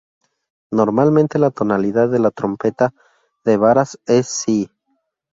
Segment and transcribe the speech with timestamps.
[0.71, 2.91] Normalmente la tonalidad de la trompeta
[3.45, 4.71] de varas es "si".